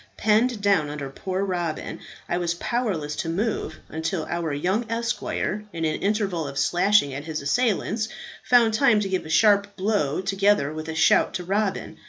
[0.17, 5.85] Penned down under poor Robin, I was powerless to move until our young esquire, in
[5.85, 8.09] an interval of slashing at his assailants,
[8.43, 11.99] found time to give a sharp blow together with a shout to Robin.